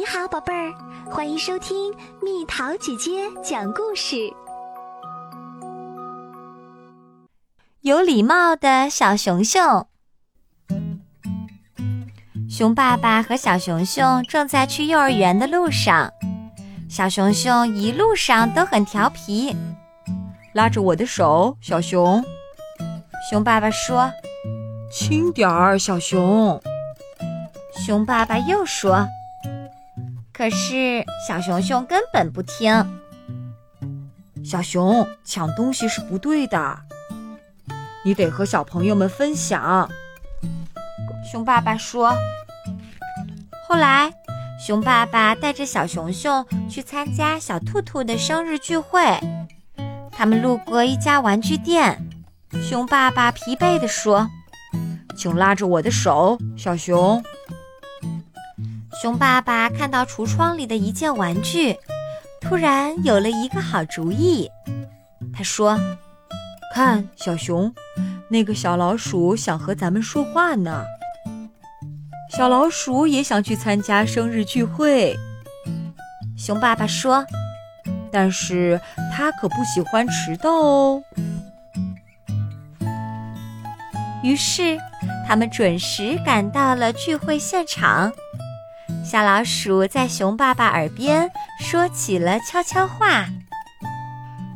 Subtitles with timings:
[0.00, 0.72] 你好，宝贝儿，
[1.10, 4.16] 欢迎收听蜜桃姐姐讲故事。
[7.82, 9.86] 有礼貌的小熊熊，
[12.48, 16.10] 熊爸爸和小熊熊正在去幼儿园的路上。
[16.88, 19.54] 小熊熊一路上都很调皮，
[20.54, 22.24] 拉着我的手，小熊。
[23.30, 24.10] 熊爸爸说
[24.90, 26.58] ：“轻点儿，小熊。”
[27.76, 29.06] 熊爸爸又说。
[30.40, 32.72] 可是小熊熊根本不听。
[34.42, 36.78] 小熊抢东西是不对的，
[38.02, 39.86] 你得和小朋友们分享。
[41.30, 42.14] 熊爸爸说。
[43.68, 44.10] 后来，
[44.66, 49.20] 熊爸爸带着小熊熊去参加小兔兔的生日聚会。
[50.10, 52.02] 他们路过一家玩具店，
[52.62, 54.26] 熊爸爸疲惫地说
[55.14, 57.22] ：“请拉着我的手，小熊。”
[59.00, 61.74] 熊爸爸看到橱窗里的一件玩具，
[62.38, 64.50] 突然有了一个好主意。
[65.32, 65.80] 他说
[66.74, 67.74] ：“看，小熊，
[68.28, 70.84] 那个小老鼠想和咱们说话呢。
[72.30, 75.16] 小老鼠也想去参加生日聚会。”
[76.36, 77.24] 熊爸爸说
[78.12, 78.78] ：“但是
[79.10, 81.02] 他可不喜欢迟到哦。”
[84.22, 84.76] 于是，
[85.26, 88.12] 他们准时赶到了聚会现场。
[89.10, 93.26] 小老鼠在熊爸爸耳边说起了悄悄话。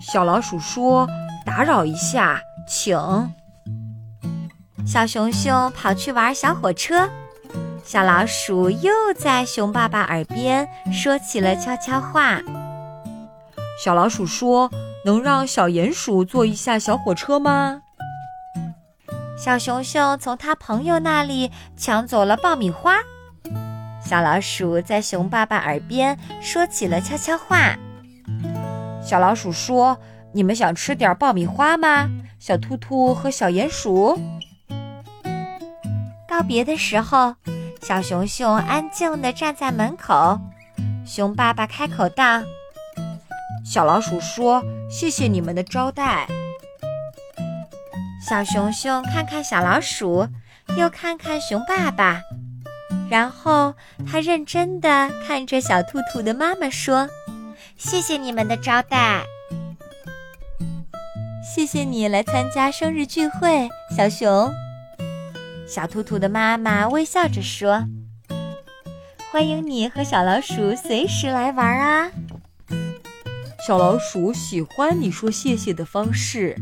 [0.00, 1.08] 小老鼠说
[1.44, 2.96] ：“打扰一下，请。”
[4.86, 7.10] 小熊熊跑去玩小火车，
[7.82, 12.40] 小老鼠又在熊爸爸耳边说起了悄悄话。
[13.82, 14.70] 小老鼠说
[15.04, 17.80] ：“能让小鼹鼠坐一下小火车吗？”
[19.36, 22.98] 小熊熊从他朋友那里抢走了爆米花。
[24.04, 27.76] 小老鼠在熊爸爸耳边说起了悄悄话。
[29.02, 29.98] 小老鼠说
[30.32, 32.08] ：“你们想吃点爆米花吗？”
[32.38, 34.20] 小兔兔和小鼹鼠
[36.28, 37.34] 告别的时候，
[37.80, 40.38] 小熊熊安静地站在门口。
[41.06, 42.42] 熊爸爸开口道
[43.64, 46.26] ：“小老鼠说，谢谢你们的招待。”
[48.26, 50.28] 小熊熊看看小老鼠，
[50.76, 52.20] 又看看熊爸爸。
[53.10, 53.74] 然后
[54.10, 57.08] 他认真的看着小兔兔的妈妈说
[57.76, 59.24] ：“谢谢你们的招待，
[61.54, 64.52] 谢谢你来参加生日聚会，小熊。”
[65.68, 67.84] 小兔兔的妈妈微笑着说
[69.30, 72.10] ：“欢迎你和小老鼠随时来玩啊！”
[73.66, 76.56] 小老鼠喜欢你说谢谢的方式，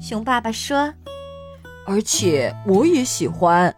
[0.00, 0.94] 熊爸爸说
[1.86, 3.74] ：“而且我也喜欢。”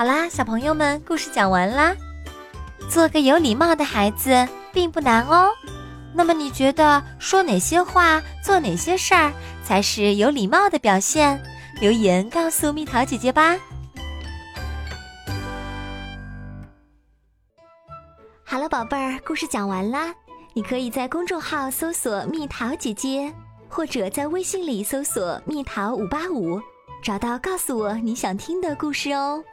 [0.00, 1.94] 好啦，小朋友们，故事讲完啦。
[2.88, 5.50] 做个有礼貌的孩子并不难哦。
[6.14, 9.30] 那么你觉得说哪些话、做哪些事儿
[9.62, 11.38] 才是有礼貌的表现？
[11.82, 13.58] 留言告诉蜜桃姐姐吧。
[18.42, 20.14] 好了，宝贝儿，故事讲完啦。
[20.54, 23.30] 你可以在公众号搜索“蜜桃姐姐”，
[23.68, 26.58] 或者在微信里搜索“蜜桃五八五”，
[27.04, 29.44] 找到告诉我你想听的故事哦。